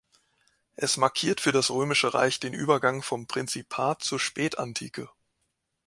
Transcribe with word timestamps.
Es 0.77 0.97
markiert 0.97 1.41
für 1.41 1.51
das 1.51 1.69
Römische 1.69 2.15
Reich 2.15 2.39
den 2.39 2.53
Übergang 2.53 3.03
vom 3.03 3.27
Prinzipat 3.27 4.01
zur 4.01 4.19
Spätantike. 4.19 5.11